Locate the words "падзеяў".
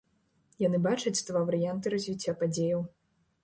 2.43-2.87